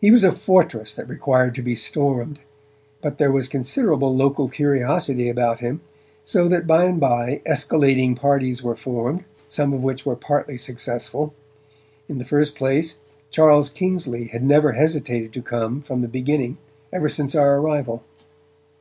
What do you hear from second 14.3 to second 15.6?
never hesitated to